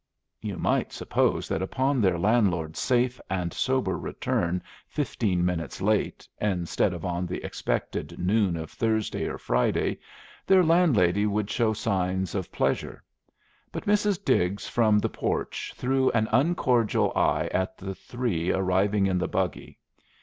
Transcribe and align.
You 0.41 0.57
might 0.57 0.91
suppose 0.91 1.47
that 1.47 1.61
upon 1.61 2.01
their 2.01 2.17
landlord's 2.17 2.79
safe 2.79 3.21
and 3.29 3.53
sober 3.53 3.99
return 3.99 4.63
fifteen 4.87 5.45
minutes 5.45 5.79
late, 5.79 6.27
instead 6.39 6.91
of 6.91 7.05
on 7.05 7.27
the 7.27 7.43
expected 7.45 8.17
noon 8.17 8.57
of 8.57 8.71
Thursday 8.71 9.27
or 9.27 9.37
Friday, 9.37 9.99
their 10.47 10.63
landlady 10.63 11.27
would 11.27 11.51
show 11.51 11.71
signs 11.71 12.33
of 12.33 12.51
pleasure; 12.51 13.03
but 13.71 13.85
Mrs. 13.85 14.25
Diggs 14.25 14.67
from 14.67 14.97
the 14.97 15.07
porch 15.07 15.71
threw 15.75 16.09
an 16.13 16.27
uncordial 16.31 17.13
eye 17.15 17.47
at 17.53 17.77
the 17.77 17.93
three 17.93 18.51
arriving 18.51 19.05
in 19.05 19.19
the 19.19 19.27
buggy. 19.27 19.77